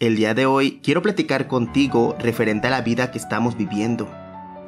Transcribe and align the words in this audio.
El 0.00 0.16
día 0.16 0.32
de 0.32 0.46
hoy 0.46 0.80
quiero 0.82 1.02
platicar 1.02 1.46
contigo 1.46 2.16
referente 2.18 2.68
a 2.68 2.70
la 2.70 2.80
vida 2.80 3.10
que 3.10 3.18
estamos 3.18 3.58
viviendo, 3.58 4.08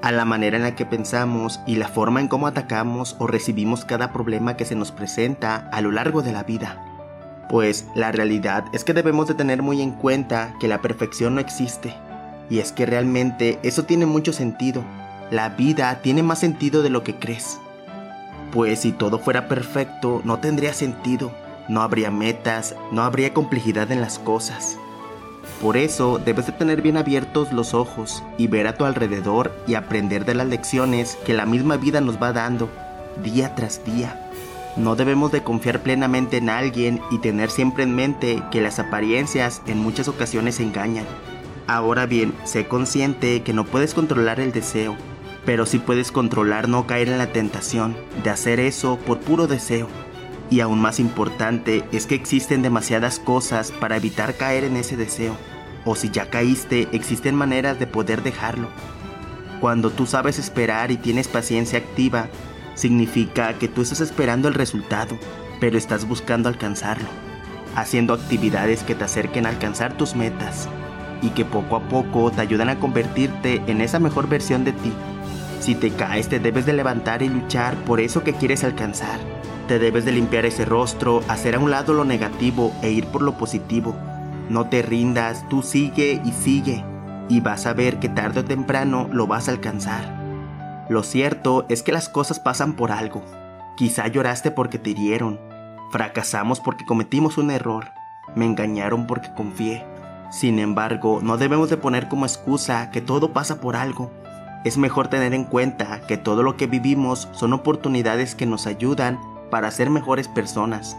a 0.03 0.13
la 0.13 0.27
manera 0.27 0.59
en 0.59 0.63
la 0.63 0.75
que 0.75 0.85
pensamos 0.85 1.59
y 1.67 1.77
la 1.77 1.89
forma 1.89 2.21
en 2.21 2.29
cómo 2.29 2.47
atacamos 2.47 3.17
o 3.19 3.27
recibimos 3.27 3.87
cada 3.87 4.13
problema 4.13 4.59
que 4.59 4.67
se 4.67 4.75
nos 4.75 4.93
presenta 4.93 5.71
a 5.73 5.81
lo 5.81 5.91
largo 5.91 6.21
de 6.21 6.33
la 6.33 6.43
vida. 6.43 7.47
Pues 7.49 7.87
la 7.95 8.13
realidad 8.13 8.67
es 8.75 8.85
que 8.85 8.93
debemos 8.93 9.27
de 9.27 9.33
tener 9.33 9.63
muy 9.63 9.81
en 9.81 9.93
cuenta 9.93 10.55
que 10.61 10.69
la 10.69 10.83
perfección 10.83 11.37
no 11.37 11.41
existe, 11.41 11.95
y 12.51 12.59
es 12.59 12.71
que 12.71 12.85
realmente 12.85 13.59
eso 13.63 13.85
tiene 13.85 14.05
mucho 14.05 14.35
sentido. 14.35 14.85
La 15.31 15.49
vida 15.49 16.01
tiene 16.03 16.23
más 16.23 16.41
sentido 16.41 16.83
de 16.83 16.91
lo 16.91 17.05
que 17.05 17.15
crees. 17.15 17.59
Pues 18.51 18.81
si 18.81 18.93
todo 18.93 19.19
fuera 19.19 19.49
perfecto, 19.49 20.21
no 20.27 20.41
tendría 20.41 20.75
sentido, 20.75 21.33
no 21.71 21.81
habría 21.81 22.11
metas, 22.11 22.77
no 22.91 23.03
habría 23.03 23.33
complejidad 23.33 23.91
en 23.93 24.03
las 24.03 24.19
cosas. 24.19 24.77
Por 25.61 25.77
eso 25.77 26.19
debes 26.19 26.47
de 26.47 26.53
tener 26.53 26.83
bien 26.83 26.97
abiertos 26.97 27.53
los 27.53 27.75
ojos 27.75 28.23
y 28.39 28.47
ver 28.47 28.67
a 28.67 28.77
tu 28.77 28.85
alrededor 28.85 29.53
y 29.67 29.75
aprender 29.75 30.25
de 30.25 30.35
las 30.35 30.47
lecciones 30.47 31.17
que 31.25 31.35
la 31.35 31.47
misma 31.47 31.77
vida 31.77 32.01
nos 32.01 32.21
va 32.21 32.33
dando 32.33 32.69
día 33.23 33.55
tras 33.55 33.85
día. 33.85 34.31
No 34.77 34.97
debemos 34.97 35.31
de 35.33 35.43
confiar 35.43 35.83
plenamente 35.83 36.39
en 36.39 36.49
alguien 36.49 37.01
y 37.11 37.19
tener 37.19 37.51
siempre 37.51 37.85
en 37.85 37.95
mente 37.95 38.43
que 38.51 38.63
las 38.63 38.79
apariencias 38.79 39.61
en 39.67 39.79
muchas 39.79 40.09
ocasiones 40.09 40.61
engañan. 40.61 41.05
Ahora 41.67 42.07
bien, 42.07 42.35
sé 42.45 42.67
consciente 42.67 43.43
que 43.43 43.53
no 43.53 43.65
puedes 43.65 43.95
controlar 43.95 44.41
el 44.41 44.53
deseo, 44.53 44.97
pero 45.45 45.67
sí 45.67 45.79
puedes 45.79 46.11
controlar 46.11 46.69
no 46.69 46.87
caer 46.87 47.09
en 47.09 47.19
la 47.19 47.33
tentación 47.33 47.97
de 48.25 48.31
hacer 48.31 48.61
eso 48.61 48.99
por 49.07 49.21
puro 49.21 49.47
deseo. 49.47 49.89
Y 50.53 50.61
aún 50.61 50.83
más 50.83 51.01
importante 51.01 51.83
es 51.93 52.07
que 52.07 52.15
existen 52.15 52.61
demasiadas 52.61 53.19
cosas 53.19 53.73
para 53.73 53.97
evitar 53.97 54.35
caer 54.37 54.65
en 54.65 54.77
ese 54.77 54.99
deseo 54.99 55.35
o 55.87 55.95
si 55.97 56.11
ya 56.11 56.29
caíste, 56.29 56.91
existen 56.93 57.35
maneras 57.35 57.79
de 57.79 57.87
poder 57.87 58.23
dejarlo. 58.23 58.69
Cuando 59.63 59.89
tú 59.89 60.05
sabes 60.05 60.39
esperar 60.39 60.91
y 60.91 60.99
tienes 60.99 61.27
paciencia 61.27 61.79
activa, 61.79 62.29
significa 62.75 63.59
que 63.59 63.67
tú 63.67 63.81
estás 63.81 64.03
esperando 64.03 64.47
el 64.47 64.53
resultado, 64.53 65.19
pero 65.59 65.79
estás 65.79 66.07
buscando 66.07 66.51
alcanzarlo, 66.51 67.09
haciendo 67.75 68.13
actividades 68.13 68.83
que 68.83 68.95
te 68.95 69.05
acerquen 69.05 69.47
a 69.47 69.49
alcanzar 69.49 69.97
tus 69.97 70.15
metas 70.15 70.69
y 71.23 71.31
que 71.31 71.47
poco 71.47 71.77
a 71.77 71.89
poco 71.89 72.31
te 72.31 72.43
ayudan 72.43 72.69
a 72.69 72.79
convertirte 72.79 73.63
en 73.69 73.81
esa 73.81 73.99
mejor 73.99 74.29
versión 74.29 74.65
de 74.65 74.73
ti. 74.73 74.93
Si 75.61 75.75
te 75.75 75.93
caes, 75.93 76.29
te 76.29 76.41
debes 76.41 76.67
de 76.67 76.75
levantar 76.75 77.23
y 77.23 77.31
luchar 77.31 77.75
por 77.87 78.01
eso 78.01 78.23
que 78.23 78.35
quieres 78.35 78.65
alcanzar. 78.65 79.19
Debes 79.79 80.05
de 80.05 80.13
limpiar 80.13 80.47
ese 80.47 80.65
rostro, 80.65 81.23
hacer 81.29 81.55
a 81.55 81.59
un 81.59 81.71
lado 81.71 81.95
lo 81.95 82.05
negativo 82.05 82.73
e 82.83 82.91
ir 82.91 83.07
por 83.07 83.23
lo 83.23 83.37
positivo 83.37 83.95
no 84.53 84.69
te 84.69 84.83
rindas, 84.83 85.49
tú 85.49 85.63
sigue 85.63 86.21
y 86.25 86.33
sigue, 86.33 86.85
y 87.29 87.41
vas 87.41 87.65
a 87.67 87.73
ver 87.73 87.99
que 87.99 88.09
tarde 88.09 88.41
o 88.41 88.45
temprano 88.45 89.09
lo 89.11 89.27
vas 89.27 89.49
a 89.49 89.53
alcanzar. 89.53 90.85
Lo 90.89 91.03
cierto 91.03 91.65
es 91.69 91.83
que 91.83 91.93
las 91.93 92.09
cosas 92.09 92.39
pasan 92.39 92.75
por 92.75 92.93
algo. 92.93 93.23
Quizá 93.77 94.07
lloraste 94.09 94.51
porque 94.51 94.79
te 94.79 94.91
hirieron, 94.91 95.41
fracasamos 95.91 96.61
porque 96.61 96.85
cometimos 96.85 97.39
un 97.39 97.51
error, 97.51 97.93
me 98.35 98.45
engañaron 98.45 99.07
porque 99.07 99.33
confié. 99.35 99.87
Sin 100.31 100.59
embargo, 100.59 101.21
no 101.23 101.39
debemos 101.39 101.71
de 101.71 101.79
poner 101.79 102.09
como 102.09 102.27
excusa 102.27 102.91
que 102.91 103.01
todo 103.01 103.33
pasa 103.33 103.61
por 103.61 103.77
algo. 103.77 104.11
Es 104.65 104.77
mejor 104.77 105.09
tener 105.09 105.35
en 105.35 105.45
cuenta 105.45 106.03
que 106.07 106.17
todo 106.17 106.43
lo 106.43 106.57
que 106.57 106.67
vivimos 106.67 107.29
son 107.33 107.53
oportunidades 107.53 108.35
que 108.35 108.47
nos 108.47 108.67
ayudan 108.67 109.19
para 109.53 109.71
ser 109.71 109.91
mejores 109.91 110.29
personas. 110.29 110.97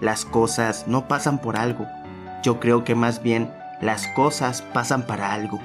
Las 0.00 0.24
cosas 0.24 0.84
no 0.86 1.08
pasan 1.08 1.40
por 1.40 1.56
algo, 1.56 1.84
yo 2.44 2.60
creo 2.60 2.84
que 2.84 2.94
más 2.94 3.24
bien 3.24 3.52
las 3.80 4.06
cosas 4.06 4.62
pasan 4.62 5.02
para 5.02 5.32
algo. 5.32 5.58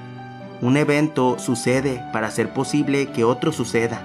Un 0.60 0.76
evento 0.76 1.38
sucede 1.38 2.02
para 2.12 2.26
hacer 2.26 2.52
posible 2.52 3.12
que 3.12 3.22
otro 3.22 3.52
suceda. 3.52 4.02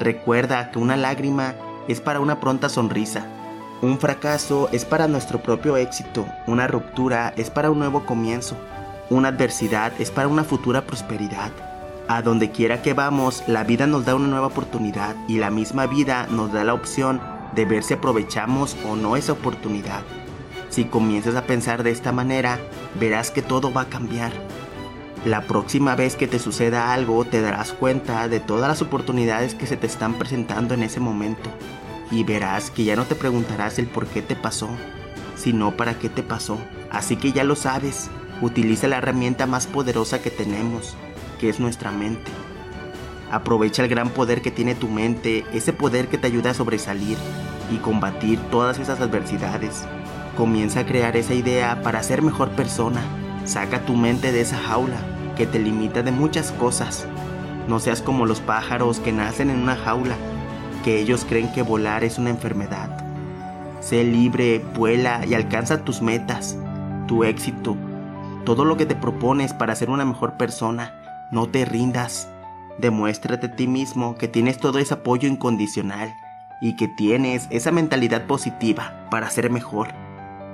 Recuerda 0.00 0.70
que 0.70 0.78
una 0.78 0.96
lágrima 0.96 1.54
es 1.86 2.00
para 2.00 2.20
una 2.20 2.40
pronta 2.40 2.70
sonrisa. 2.70 3.26
Un 3.82 3.98
fracaso 3.98 4.70
es 4.72 4.86
para 4.86 5.06
nuestro 5.06 5.42
propio 5.42 5.76
éxito. 5.76 6.26
Una 6.46 6.66
ruptura 6.66 7.34
es 7.36 7.50
para 7.50 7.70
un 7.70 7.78
nuevo 7.78 8.06
comienzo. 8.06 8.56
Una 9.10 9.28
adversidad 9.28 9.92
es 9.98 10.10
para 10.10 10.28
una 10.28 10.44
futura 10.44 10.86
prosperidad. 10.86 11.50
A 12.08 12.22
donde 12.22 12.50
quiera 12.50 12.80
que 12.80 12.94
vamos, 12.94 13.44
la 13.46 13.64
vida 13.64 13.86
nos 13.86 14.06
da 14.06 14.14
una 14.14 14.28
nueva 14.28 14.46
oportunidad 14.46 15.14
y 15.28 15.36
la 15.36 15.50
misma 15.50 15.86
vida 15.86 16.26
nos 16.30 16.54
da 16.54 16.64
la 16.64 16.72
opción 16.72 17.35
de 17.54 17.64
ver 17.64 17.82
si 17.82 17.94
aprovechamos 17.94 18.76
o 18.88 18.96
no 18.96 19.16
esa 19.16 19.32
oportunidad. 19.32 20.02
Si 20.68 20.84
comienzas 20.84 21.36
a 21.36 21.46
pensar 21.46 21.82
de 21.82 21.90
esta 21.90 22.12
manera, 22.12 22.58
verás 22.98 23.30
que 23.30 23.42
todo 23.42 23.72
va 23.72 23.82
a 23.82 23.88
cambiar. 23.88 24.32
La 25.24 25.42
próxima 25.42 25.96
vez 25.96 26.16
que 26.16 26.28
te 26.28 26.38
suceda 26.38 26.92
algo, 26.92 27.24
te 27.24 27.40
darás 27.40 27.72
cuenta 27.72 28.28
de 28.28 28.40
todas 28.40 28.68
las 28.68 28.82
oportunidades 28.82 29.54
que 29.54 29.66
se 29.66 29.76
te 29.76 29.86
están 29.86 30.14
presentando 30.14 30.74
en 30.74 30.82
ese 30.82 31.00
momento. 31.00 31.50
Y 32.10 32.22
verás 32.22 32.70
que 32.70 32.84
ya 32.84 32.94
no 32.94 33.04
te 33.04 33.14
preguntarás 33.14 33.78
el 33.78 33.86
por 33.86 34.06
qué 34.06 34.22
te 34.22 34.36
pasó, 34.36 34.68
sino 35.34 35.76
para 35.76 35.98
qué 35.98 36.08
te 36.08 36.22
pasó. 36.22 36.58
Así 36.90 37.16
que 37.16 37.32
ya 37.32 37.42
lo 37.42 37.56
sabes, 37.56 38.08
utiliza 38.40 38.86
la 38.86 38.98
herramienta 38.98 39.46
más 39.46 39.66
poderosa 39.66 40.22
que 40.22 40.30
tenemos, 40.30 40.96
que 41.40 41.48
es 41.48 41.58
nuestra 41.58 41.90
mente. 41.90 42.30
Aprovecha 43.30 43.82
el 43.82 43.88
gran 43.88 44.10
poder 44.10 44.40
que 44.40 44.50
tiene 44.50 44.74
tu 44.74 44.88
mente, 44.88 45.44
ese 45.52 45.72
poder 45.72 46.08
que 46.08 46.18
te 46.18 46.28
ayuda 46.28 46.50
a 46.50 46.54
sobresalir 46.54 47.18
y 47.70 47.78
combatir 47.78 48.38
todas 48.50 48.78
esas 48.78 49.00
adversidades. 49.00 49.84
Comienza 50.36 50.80
a 50.80 50.86
crear 50.86 51.16
esa 51.16 51.34
idea 51.34 51.82
para 51.82 52.02
ser 52.02 52.22
mejor 52.22 52.50
persona. 52.50 53.00
Saca 53.44 53.84
tu 53.84 53.94
mente 53.94 54.32
de 54.32 54.42
esa 54.42 54.58
jaula 54.58 54.98
que 55.36 55.46
te 55.46 55.58
limita 55.58 56.02
de 56.02 56.12
muchas 56.12 56.52
cosas. 56.52 57.06
No 57.68 57.80
seas 57.80 58.00
como 58.00 58.26
los 58.26 58.40
pájaros 58.40 59.00
que 59.00 59.12
nacen 59.12 59.50
en 59.50 59.60
una 59.60 59.76
jaula, 59.76 60.16
que 60.84 61.00
ellos 61.00 61.26
creen 61.28 61.52
que 61.52 61.62
volar 61.62 62.04
es 62.04 62.18
una 62.18 62.30
enfermedad. 62.30 63.04
Sé 63.80 64.04
libre, 64.04 64.64
vuela 64.74 65.24
y 65.26 65.34
alcanza 65.34 65.84
tus 65.84 66.00
metas, 66.00 66.56
tu 67.08 67.24
éxito, 67.24 67.76
todo 68.44 68.64
lo 68.64 68.76
que 68.76 68.86
te 68.86 68.94
propones 68.94 69.52
para 69.52 69.74
ser 69.74 69.90
una 69.90 70.04
mejor 70.04 70.34
persona. 70.34 70.92
No 71.32 71.48
te 71.48 71.64
rindas. 71.64 72.28
Demuéstrate 72.78 73.46
a 73.46 73.56
ti 73.56 73.66
mismo 73.66 74.16
que 74.16 74.28
tienes 74.28 74.58
todo 74.58 74.78
ese 74.78 74.94
apoyo 74.94 75.28
incondicional 75.28 76.14
y 76.60 76.76
que 76.76 76.88
tienes 76.88 77.46
esa 77.50 77.72
mentalidad 77.72 78.26
positiva 78.26 79.06
para 79.10 79.30
ser 79.30 79.50
mejor. 79.50 79.88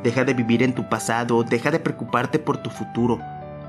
Deja 0.02 0.24
de 0.24 0.34
vivir 0.34 0.62
en 0.62 0.72
tu 0.72 0.88
pasado, 0.88 1.42
deja 1.44 1.70
de 1.70 1.80
preocuparte 1.80 2.38
por 2.38 2.58
tu 2.58 2.70
futuro. 2.70 3.20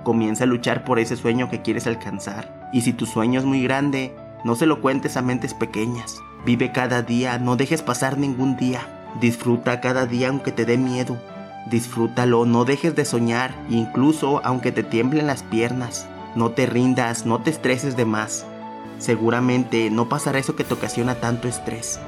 Comienza 0.03 0.43
a 0.43 0.47
luchar 0.47 0.83
por 0.83 0.99
ese 0.99 1.15
sueño 1.15 1.49
que 1.49 1.61
quieres 1.61 1.87
alcanzar. 1.87 2.69
Y 2.73 2.81
si 2.81 2.93
tu 2.93 3.05
sueño 3.05 3.39
es 3.39 3.45
muy 3.45 3.63
grande, 3.63 4.15
no 4.43 4.55
se 4.55 4.65
lo 4.65 4.81
cuentes 4.81 5.15
a 5.15 5.21
mentes 5.21 5.53
pequeñas. 5.53 6.19
Vive 6.45 6.71
cada 6.71 7.01
día, 7.01 7.37
no 7.39 7.55
dejes 7.55 7.81
pasar 7.81 8.17
ningún 8.17 8.57
día. 8.57 8.81
Disfruta 9.21 9.79
cada 9.79 10.05
día 10.05 10.29
aunque 10.29 10.51
te 10.51 10.65
dé 10.65 10.77
miedo. 10.77 11.17
Disfrútalo, 11.69 12.45
no 12.45 12.65
dejes 12.65 12.95
de 12.95 13.05
soñar, 13.05 13.55
incluso 13.69 14.41
aunque 14.43 14.71
te 14.71 14.83
tiemblen 14.83 15.27
las 15.27 15.43
piernas. 15.43 16.07
No 16.35 16.51
te 16.51 16.65
rindas, 16.65 17.25
no 17.25 17.41
te 17.41 17.49
estreses 17.49 17.95
de 17.95 18.05
más. 18.05 18.45
Seguramente 18.97 19.89
no 19.89 20.09
pasará 20.09 20.39
eso 20.39 20.55
que 20.55 20.63
te 20.63 20.73
ocasiona 20.73 21.15
tanto 21.15 21.47
estrés. 21.47 21.99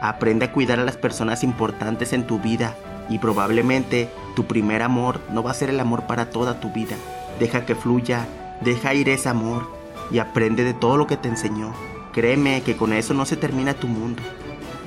Aprende 0.00 0.44
a 0.44 0.52
cuidar 0.52 0.78
a 0.78 0.84
las 0.84 0.96
personas 0.96 1.42
importantes 1.42 2.12
en 2.12 2.26
tu 2.26 2.38
vida 2.38 2.74
y 3.08 3.18
probablemente 3.18 4.08
tu 4.34 4.44
primer 4.44 4.82
amor 4.82 5.20
no 5.30 5.42
va 5.42 5.50
a 5.50 5.54
ser 5.54 5.70
el 5.70 5.80
amor 5.80 6.06
para 6.06 6.30
toda 6.30 6.60
tu 6.60 6.72
vida. 6.72 6.96
Deja 7.40 7.66
que 7.66 7.74
fluya, 7.74 8.26
deja 8.60 8.94
ir 8.94 9.08
ese 9.08 9.28
amor 9.28 9.68
y 10.10 10.18
aprende 10.18 10.62
de 10.62 10.74
todo 10.74 10.96
lo 10.96 11.06
que 11.06 11.16
te 11.16 11.28
enseñó. 11.28 11.72
Créeme 12.12 12.62
que 12.62 12.76
con 12.76 12.92
eso 12.92 13.14
no 13.14 13.26
se 13.26 13.36
termina 13.36 13.74
tu 13.74 13.88
mundo 13.88 14.22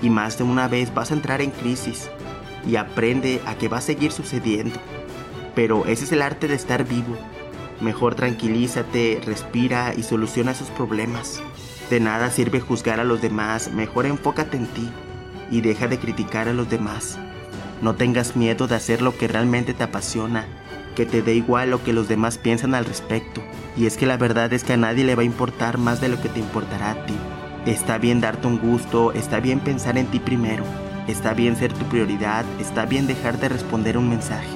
y 0.01 0.09
más 0.09 0.37
de 0.37 0.43
una 0.43 0.67
vez 0.67 0.93
vas 0.93 1.11
a 1.11 1.15
entrar 1.15 1.41
en 1.41 1.51
crisis 1.51 2.09
y 2.65 2.75
aprende 2.75 3.41
a 3.45 3.55
que 3.55 3.67
va 3.67 3.77
a 3.77 3.81
seguir 3.81 4.11
sucediendo. 4.11 4.79
Pero 5.55 5.85
ese 5.85 6.05
es 6.05 6.11
el 6.11 6.21
arte 6.21 6.47
de 6.47 6.55
estar 6.55 6.85
vivo. 6.85 7.17
Mejor 7.81 8.15
tranquilízate, 8.15 9.21
respira 9.25 9.93
y 9.95 10.03
soluciona 10.03 10.51
esos 10.51 10.69
problemas. 10.69 11.41
De 11.89 11.99
nada 11.99 12.29
sirve 12.29 12.59
juzgar 12.59 12.99
a 12.99 13.03
los 13.03 13.21
demás, 13.21 13.71
mejor 13.71 14.05
enfócate 14.05 14.57
en 14.57 14.67
ti 14.67 14.89
y 15.49 15.61
deja 15.61 15.87
de 15.87 15.97
criticar 15.97 16.47
a 16.47 16.53
los 16.53 16.69
demás. 16.69 17.17
No 17.81 17.95
tengas 17.95 18.35
miedo 18.35 18.67
de 18.67 18.75
hacer 18.75 19.01
lo 19.01 19.17
que 19.17 19.27
realmente 19.27 19.73
te 19.73 19.83
apasiona, 19.83 20.45
que 20.95 21.05
te 21.05 21.21
dé 21.21 21.33
igual 21.33 21.71
lo 21.71 21.83
que 21.83 21.93
los 21.93 22.09
demás 22.09 22.37
piensan 22.37 22.75
al 22.75 22.85
respecto. 22.85 23.41
Y 23.77 23.85
es 23.85 23.95
que 23.95 24.05
la 24.05 24.17
verdad 24.17 24.51
es 24.51 24.63
que 24.63 24.73
a 24.73 24.77
nadie 24.77 25.05
le 25.05 25.15
va 25.15 25.21
a 25.21 25.25
importar 25.25 25.77
más 25.77 26.01
de 26.01 26.09
lo 26.09 26.21
que 26.21 26.29
te 26.29 26.39
importará 26.39 26.91
a 26.91 27.05
ti. 27.05 27.15
Está 27.65 27.97
bien 27.97 28.19
darte 28.19 28.47
un 28.47 28.59
gusto, 28.59 29.13
está 29.13 29.39
bien 29.39 29.59
pensar 29.59 29.97
en 29.97 30.07
ti 30.07 30.19
primero, 30.19 30.63
está 31.07 31.33
bien 31.33 31.55
ser 31.55 31.71
tu 31.73 31.85
prioridad, 31.85 32.45
está 32.59 32.85
bien 32.85 33.07
dejar 33.07 33.39
de 33.39 33.49
responder 33.49 33.97
un 33.97 34.09
mensaje, 34.09 34.49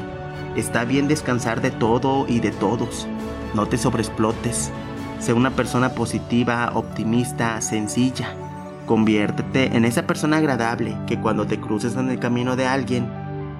está 0.55 0.83
bien 0.83 1.07
descansar 1.07 1.61
de 1.61 1.71
todo 1.71 2.25
y 2.27 2.39
de 2.39 2.51
todos. 2.51 3.07
No 3.53 3.67
te 3.67 3.77
sobreexplotes. 3.77 4.71
Sé 5.19 5.33
una 5.33 5.51
persona 5.51 5.89
positiva, 5.89 6.71
optimista, 6.73 7.59
sencilla. 7.61 8.33
Conviértete 8.85 9.77
en 9.77 9.85
esa 9.85 10.07
persona 10.07 10.37
agradable 10.37 10.97
que 11.07 11.19
cuando 11.19 11.45
te 11.47 11.59
cruces 11.59 11.95
en 11.95 12.09
el 12.09 12.19
camino 12.19 12.55
de 12.55 12.65
alguien, 12.67 13.07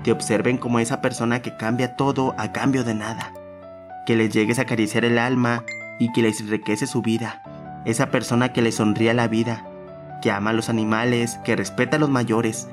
te 0.04 0.12
observen 0.12 0.58
como 0.58 0.80
esa 0.80 1.00
persona 1.00 1.42
que 1.42 1.56
cambia 1.56 1.96
todo 1.96 2.36
a 2.38 2.52
cambio 2.52 2.84
de 2.84 2.96
nada. 2.96 3.32
que 4.06 4.16
les 4.16 4.34
llegues 4.34 4.60
a 4.60 4.64
acariciar 4.64 5.06
el 5.06 5.18
alma 5.18 5.64
y 6.00 6.12
que 6.12 6.22
les 6.22 6.42
enriquece 6.42 6.88
su 6.88 7.02
vida. 7.02 7.42
Esa 7.86 8.08
persona 8.08 8.54
que 8.54 8.62
les 8.62 8.76
sonríe 8.76 9.14
la 9.14 9.28
vida, 9.28 9.66
que 10.22 10.32
ama 10.32 10.52
a 10.52 10.54
los 10.54 10.70
animales, 10.70 11.40
que 11.44 11.56
respeta 11.56 11.98
a 11.98 12.00
los 12.00 12.10
mayores, 12.10 12.68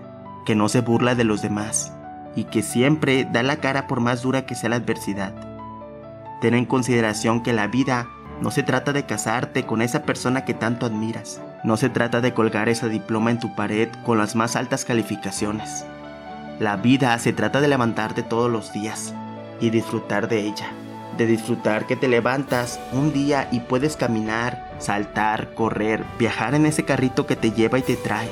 que 0.45 0.55
no 0.55 0.69
se 0.69 0.81
burla 0.81 1.15
de 1.15 1.25
los 1.25 1.43
demás 1.43 1.93
y 2.35 2.45
que 2.45 2.63
siempre 2.63 3.25
da 3.31 3.43
la 3.43 3.57
cara 3.57 3.87
por 3.87 4.01
más 4.01 4.23
dura 4.23 4.47
que 4.47 4.55
sea 4.55 4.71
la 4.71 4.77
adversidad. 4.77 5.33
Ten 6.41 6.55
en 6.55 6.65
consideración 6.65 7.43
que 7.43 7.53
la 7.53 7.67
vida 7.67 8.09
no 8.41 8.51
se 8.51 8.63
trata 8.63 8.93
de 8.93 9.05
casarte 9.05 9.67
con 9.67 9.83
esa 9.83 10.03
persona 10.03 10.45
que 10.45 10.55
tanto 10.55 10.87
admiras, 10.87 11.41
no 11.65 11.77
se 11.77 11.91
trata 11.91 12.21
de 12.21 12.33
colgar 12.33 12.69
ese 12.69 12.89
diploma 12.89 13.31
en 13.31 13.39
tu 13.39 13.55
pared 13.55 13.89
con 14.05 14.19
las 14.19 14.35
más 14.35 14.57
altas 14.57 14.85
calificaciones. 14.85 15.85
La 16.59 16.77
vida 16.77 17.19
se 17.19 17.33
trata 17.33 17.61
de 17.61 17.69
levantarte 17.69 18.23
todos 18.23 18.51
los 18.51 18.73
días 18.73 19.15
y 19.61 19.71
disfrutar 19.71 20.29
de 20.29 20.41
ella 20.41 20.73
de 21.21 21.27
disfrutar 21.27 21.87
que 21.87 21.97
te 21.97 22.09
levantas 22.09 22.81
un 22.93 23.13
día 23.13 23.47
y 23.53 23.61
puedes 23.61 23.95
caminar, 23.95 24.73
saltar, 24.79 25.53
correr, 25.55 26.05
viajar 26.19 26.55
en 26.55 26.65
ese 26.65 26.85
carrito 26.87 27.27
que 27.27 27.37
te 27.37 27.51
lleva 27.51 27.79
y 27.79 27.83
te 27.83 27.97
trae, 27.97 28.31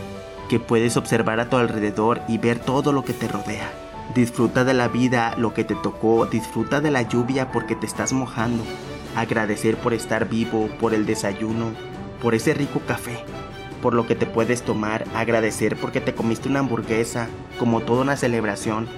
que 0.49 0.59
puedes 0.59 0.97
observar 0.97 1.39
a 1.39 1.51
tu 1.51 1.57
alrededor 1.57 2.23
y 2.29 2.39
ver 2.39 2.59
todo 2.59 2.93
lo 2.93 3.05
que 3.05 3.13
te 3.13 3.29
rodea. 3.29 3.71
Disfruta 4.15 4.65
de 4.65 4.73
la 4.73 4.89
vida, 4.89 5.35
lo 5.37 5.53
que 5.53 5.65
te 5.65 5.75
tocó, 5.75 6.25
disfruta 6.27 6.81
de 6.81 6.91
la 6.91 7.03
lluvia 7.03 7.53
porque 7.53 7.77
te 7.77 7.87
estás 7.87 8.15
mojando, 8.15 8.65
agradecer 9.15 9.77
por 9.77 9.93
estar 9.93 10.29
vivo, 10.29 10.69
por 10.81 10.95
el 10.95 11.05
desayuno, 11.05 11.73
por 12.23 12.35
ese 12.35 12.55
rico 12.55 12.81
café, 12.81 13.23
por 13.83 13.93
lo 13.93 14.07
que 14.07 14.15
te 14.15 14.25
puedes 14.25 14.63
tomar, 14.63 15.05
agradecer 15.15 15.77
porque 15.77 16.01
te 16.01 16.15
comiste 16.15 16.49
una 16.49 16.61
hamburguesa, 16.61 17.29
como 17.59 17.81
toda 17.81 18.01
una 18.01 18.17
celebración. 18.17 18.89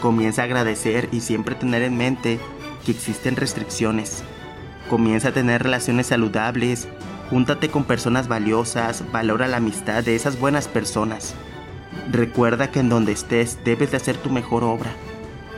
Comienza 0.00 0.42
a 0.42 0.46
agradecer 0.46 1.08
y 1.12 1.20
siempre 1.20 1.54
tener 1.54 1.82
en 1.82 1.96
mente 1.96 2.40
que 2.84 2.90
existen 2.90 3.36
restricciones. 3.36 4.24
Comienza 4.90 5.28
a 5.28 5.32
tener 5.32 5.62
relaciones 5.62 6.08
saludables, 6.08 6.88
júntate 7.30 7.68
con 7.68 7.84
personas 7.84 8.26
valiosas, 8.26 9.04
valora 9.12 9.46
la 9.46 9.58
amistad 9.58 10.02
de 10.02 10.16
esas 10.16 10.38
buenas 10.38 10.66
personas. 10.66 11.34
Recuerda 12.10 12.70
que 12.70 12.80
en 12.80 12.88
donde 12.88 13.12
estés 13.12 13.58
debes 13.64 13.90
de 13.90 13.96
hacer 13.96 14.16
tu 14.16 14.30
mejor 14.30 14.64
obra. 14.64 14.90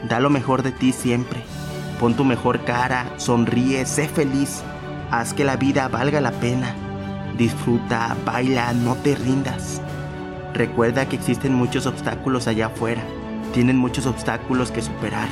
Da 0.09 0.21
lo 0.21 0.31
mejor 0.31 0.63
de 0.63 0.73
ti 0.73 0.93
siempre. 0.93 1.43
Pon 2.01 2.15
tu 2.15 2.25
mejor 2.25 2.65
cara, 2.65 3.07
sonríe, 3.17 3.85
sé 3.87 4.09
feliz. 4.09 4.63
Haz 5.11 5.35
que 5.35 5.45
la 5.45 5.57
vida 5.57 5.89
valga 5.89 6.21
la 6.21 6.33
pena. 6.33 6.75
Disfruta, 7.37 8.17
baila, 8.25 8.73
no 8.73 8.95
te 8.97 9.15
rindas. 9.15 9.81
Recuerda 10.55 11.09
que 11.09 11.17
existen 11.17 11.55
muchos 11.55 11.87
obstáculos 11.87 12.47
allá 12.47 12.67
afuera. 12.67 13.03
Tienen 13.53 13.77
muchos 13.77 14.07
obstáculos 14.07 14.71
que 14.71 14.83
superar 14.83 15.29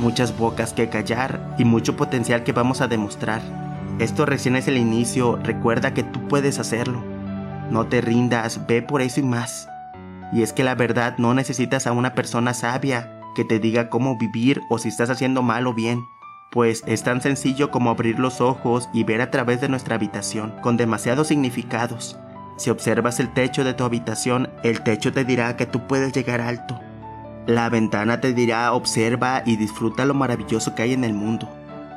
muchas 0.00 0.36
bocas 0.36 0.72
que 0.72 0.88
callar 0.88 1.54
y 1.58 1.64
mucho 1.64 1.96
potencial 1.96 2.42
que 2.42 2.52
vamos 2.52 2.80
a 2.80 2.88
demostrar. 2.88 3.42
Esto 3.98 4.26
recién 4.26 4.56
es 4.56 4.66
el 4.66 4.78
inicio, 4.78 5.38
recuerda 5.42 5.94
que 5.94 6.02
tú 6.02 6.26
puedes 6.26 6.58
hacerlo. 6.58 7.04
No 7.70 7.86
te 7.86 8.00
rindas, 8.00 8.66
ve 8.66 8.82
por 8.82 9.02
eso 9.02 9.20
y 9.20 9.24
más. 9.24 9.69
Y 10.32 10.42
es 10.42 10.52
que 10.52 10.64
la 10.64 10.74
verdad 10.74 11.16
no 11.18 11.34
necesitas 11.34 11.86
a 11.86 11.92
una 11.92 12.14
persona 12.14 12.54
sabia 12.54 13.20
que 13.34 13.44
te 13.44 13.58
diga 13.58 13.88
cómo 13.88 14.16
vivir 14.16 14.62
o 14.68 14.78
si 14.78 14.88
estás 14.88 15.10
haciendo 15.10 15.42
mal 15.42 15.66
o 15.66 15.74
bien, 15.74 16.04
pues 16.50 16.82
es 16.86 17.02
tan 17.02 17.20
sencillo 17.20 17.70
como 17.70 17.90
abrir 17.90 18.18
los 18.18 18.40
ojos 18.40 18.88
y 18.92 19.04
ver 19.04 19.20
a 19.20 19.30
través 19.30 19.60
de 19.60 19.68
nuestra 19.68 19.94
habitación, 19.94 20.52
con 20.62 20.76
demasiados 20.76 21.28
significados. 21.28 22.18
Si 22.56 22.70
observas 22.70 23.20
el 23.20 23.32
techo 23.32 23.64
de 23.64 23.72
tu 23.72 23.84
habitación, 23.84 24.50
el 24.62 24.82
techo 24.82 25.12
te 25.12 25.24
dirá 25.24 25.56
que 25.56 25.66
tú 25.66 25.86
puedes 25.86 26.12
llegar 26.12 26.40
alto. 26.40 26.78
La 27.46 27.68
ventana 27.68 28.20
te 28.20 28.34
dirá 28.34 28.72
observa 28.72 29.42
y 29.46 29.56
disfruta 29.56 30.04
lo 30.04 30.14
maravilloso 30.14 30.74
que 30.74 30.82
hay 30.82 30.92
en 30.92 31.04
el 31.04 31.14
mundo. 31.14 31.48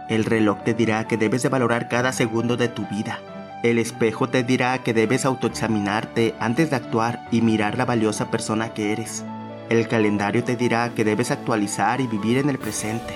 El 0.09 0.25
reloj 0.25 0.63
te 0.63 0.73
dirá 0.73 1.07
que 1.07 1.17
debes 1.17 1.43
de 1.43 1.49
valorar 1.49 1.89
cada 1.89 2.13
segundo 2.13 2.55
de 2.55 2.69
tu 2.69 2.85
vida. 2.87 3.19
El 3.63 3.79
espejo 3.79 4.27
te 4.27 4.43
dirá 4.43 4.83
que 4.83 4.93
debes 4.93 5.23
autoexaminarte 5.23 6.35
antes 6.37 6.69
de 6.69 6.75
actuar 6.75 7.25
y 7.31 7.39
mirar 7.39 7.77
la 7.77 7.85
valiosa 7.85 8.29
persona 8.29 8.73
que 8.73 8.91
eres. 8.91 9.23
El 9.69 9.87
calendario 9.87 10.43
te 10.43 10.57
dirá 10.57 10.89
que 10.93 11.05
debes 11.05 11.31
actualizar 11.31 12.01
y 12.01 12.07
vivir 12.07 12.37
en 12.37 12.49
el 12.49 12.59
presente. 12.59 13.13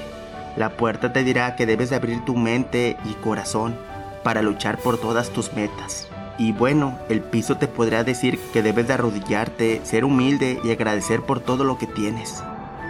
La 0.55 0.69
puerta 0.69 1.11
te 1.11 1.25
dirá 1.25 1.57
que 1.57 1.65
debes 1.65 1.89
de 1.89 1.97
abrir 1.97 2.23
tu 2.23 2.38
mente 2.38 2.95
y 3.03 3.13
corazón 3.15 3.75
para 4.23 4.41
luchar 4.41 4.77
por 4.77 4.97
todas 4.97 5.31
tus 5.31 5.51
metas. 5.51 6.07
Y 6.38 6.53
bueno, 6.53 6.97
el 7.09 7.19
piso 7.19 7.57
te 7.57 7.67
podrá 7.67 8.05
decir 8.05 8.39
que 8.53 8.63
debes 8.63 8.88
de 8.88 8.94
arrodillarte, 8.94 9.81
ser 9.83 10.05
humilde 10.05 10.61
y 10.63 10.71
agradecer 10.71 11.23
por 11.23 11.41
todo 11.41 11.65
lo 11.65 11.77
que 11.77 11.88
tienes. 11.88 12.41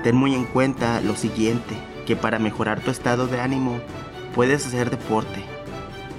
Ten 0.03 0.15
muy 0.15 0.35
en 0.35 0.45
cuenta 0.45 1.01
lo 1.01 1.15
siguiente, 1.15 1.73
que 2.05 2.15
para 2.15 2.37
mejorar 2.37 2.81
tu 2.81 2.91
estado 2.91 3.25
de 3.25 3.41
ánimo 3.41 3.79
puedes 4.35 4.67
hacer 4.67 4.91
deporte. 4.91 5.56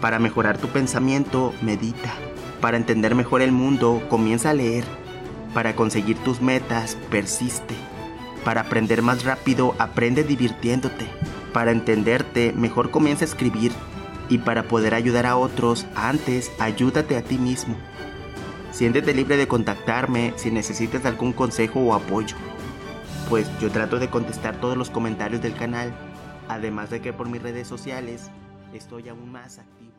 Para 0.00 0.18
mejorar 0.18 0.58
tu 0.58 0.68
pensamiento, 0.68 1.52
medita. 1.60 2.12
Para 2.60 2.76
entender 2.76 3.14
mejor 3.14 3.42
el 3.42 3.52
mundo, 3.52 4.02
comienza 4.08 4.50
a 4.50 4.54
leer. 4.54 4.84
Para 5.54 5.74
conseguir 5.74 6.16
tus 6.18 6.40
metas, 6.40 6.96
persiste. 7.10 7.74
Para 8.44 8.62
aprender 8.62 9.02
más 9.02 9.24
rápido, 9.24 9.74
aprende 9.78 10.24
divirtiéndote. 10.24 11.06
Para 11.52 11.72
entenderte, 11.72 12.52
mejor 12.52 12.90
comienza 12.90 13.24
a 13.24 13.28
escribir 13.28 13.72
y 14.28 14.38
para 14.38 14.64
poder 14.64 14.94
ayudar 14.94 15.26
a 15.26 15.36
otros, 15.36 15.86
antes 15.94 16.52
ayúdate 16.58 17.16
a 17.16 17.22
ti 17.22 17.38
mismo. 17.38 17.76
Siéntete 18.70 19.14
libre 19.14 19.36
de 19.36 19.48
contactarme 19.48 20.34
si 20.36 20.50
necesitas 20.50 21.04
algún 21.06 21.32
consejo 21.32 21.80
o 21.80 21.94
apoyo, 21.94 22.36
pues 23.28 23.50
yo 23.60 23.70
trato 23.70 23.98
de 23.98 24.08
contestar 24.08 24.60
todos 24.60 24.76
los 24.76 24.90
comentarios 24.90 25.40
del 25.40 25.54
canal, 25.54 25.92
además 26.48 26.90
de 26.90 27.00
que 27.00 27.12
por 27.12 27.28
mis 27.28 27.42
redes 27.42 27.66
sociales 27.66 28.30
estoy 28.72 29.08
aún 29.08 29.30
más 29.30 29.58
activo. 29.58 29.97